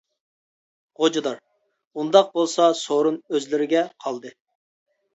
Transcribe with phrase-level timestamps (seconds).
[1.03, 1.35] غوجىدار:
[2.01, 4.37] ئۇنداق بولسا، سورۇن ئۆزلىرىگە قالدى!